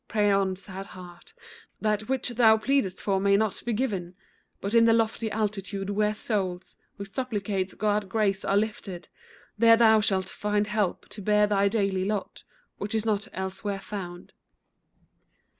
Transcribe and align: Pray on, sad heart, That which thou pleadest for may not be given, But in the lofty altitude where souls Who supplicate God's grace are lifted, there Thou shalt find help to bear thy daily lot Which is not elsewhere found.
Pray 0.07 0.31
on, 0.31 0.55
sad 0.55 0.87
heart, 0.87 1.31
That 1.79 2.09
which 2.09 2.29
thou 2.29 2.57
pleadest 2.57 2.99
for 2.99 3.19
may 3.19 3.37
not 3.37 3.61
be 3.63 3.71
given, 3.71 4.15
But 4.59 4.73
in 4.73 4.85
the 4.85 4.93
lofty 4.93 5.29
altitude 5.29 5.91
where 5.91 6.15
souls 6.15 6.75
Who 6.97 7.05
supplicate 7.05 7.77
God's 7.77 8.07
grace 8.07 8.43
are 8.43 8.57
lifted, 8.57 9.09
there 9.59 9.77
Thou 9.77 10.01
shalt 10.01 10.25
find 10.27 10.65
help 10.65 11.07
to 11.09 11.21
bear 11.21 11.45
thy 11.45 11.67
daily 11.67 12.03
lot 12.03 12.43
Which 12.79 12.95
is 12.95 13.05
not 13.05 13.27
elsewhere 13.31 13.79
found. 13.79 14.33